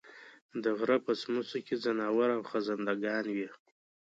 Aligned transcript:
د 0.63 0.65
غرۀ 0.77 0.97
په 1.05 1.11
څمڅو 1.19 1.59
کې 1.65 1.75
ځناور 1.83 2.29
او 2.35 2.41
خزندګان 2.49 3.25
وي 3.35 3.47